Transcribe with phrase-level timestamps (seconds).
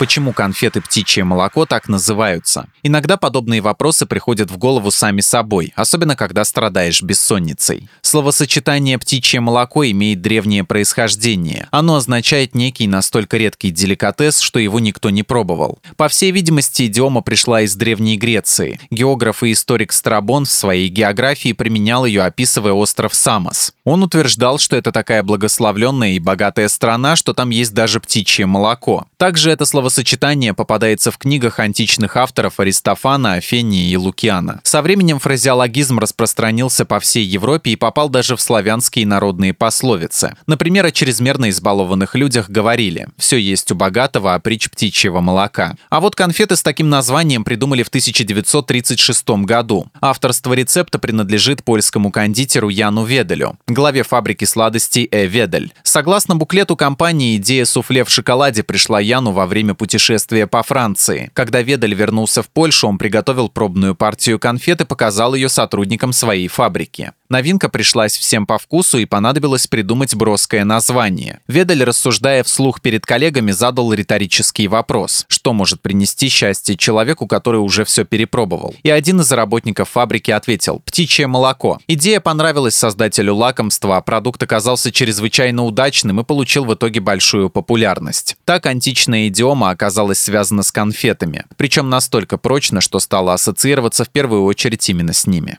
[0.00, 2.68] Почему конфеты «Птичье молоко» так называются?
[2.82, 7.86] Иногда подобные вопросы приходят в голову сами собой, особенно когда страдаешь бессонницей.
[8.00, 11.68] Словосочетание «птичье молоко» имеет древнее происхождение.
[11.70, 15.80] Оно означает некий настолько редкий деликатес, что его никто не пробовал.
[15.98, 18.80] По всей видимости, идиома пришла из Древней Греции.
[18.90, 23.74] Географ и историк Страбон в своей географии применял ее, описывая остров Самос.
[23.84, 29.06] Он утверждал, что это такая благословленная и богатая страна, что там есть даже птичье молоко.
[29.18, 34.60] Также это словосочетание попадается в книгах античных авторов Аристофана, Афения и Лукиана.
[34.62, 40.36] Со временем фразеологизм распространился по всей Европе и попал даже в славянские народные пословицы.
[40.46, 45.74] Например, о чрезмерно избалованных людях говорили «все есть у богатого, а притч птичьего молока».
[45.88, 49.88] А вот конфеты с таким названием придумали в 1936 году.
[50.00, 55.26] Авторство рецепта принадлежит польскому кондитеру Яну Веделю, главе фабрики сладостей Э.
[55.26, 55.72] Ведель.
[55.82, 61.30] Согласно буклету компании, идея суфле в шоколаде пришла Яну во время путешествия по Франции.
[61.32, 66.48] Когда Ведель вернулся в Польшу, он приготовил пробную партию конфет и показал ее сотрудникам своей
[66.48, 67.12] фабрики.
[67.30, 71.38] Новинка пришлась всем по вкусу и понадобилось придумать броское название.
[71.46, 75.26] Ведаль, рассуждая вслух перед коллегами, задал риторический вопрос.
[75.28, 78.74] Что может принести счастье человеку, который уже все перепробовал?
[78.82, 81.78] И один из работников фабрики ответил «птичье молоко».
[81.86, 88.38] Идея понравилась создателю лакомства, а продукт оказался чрезвычайно удачным и получил в итоге большую популярность.
[88.44, 94.42] Так античная идиома оказалась связана с конфетами, причем настолько прочно, что стала ассоциироваться в первую
[94.42, 95.58] очередь именно с ними.